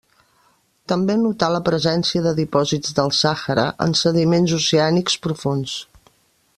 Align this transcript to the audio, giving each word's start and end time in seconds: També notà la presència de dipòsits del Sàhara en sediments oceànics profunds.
També 0.91 1.17
notà 1.23 1.49
la 1.55 1.59
presència 1.67 2.23
de 2.29 2.33
dipòsits 2.39 2.97
del 3.01 3.13
Sàhara 3.19 3.67
en 3.87 3.95
sediments 4.03 4.57
oceànics 4.61 5.23
profunds. 5.27 5.81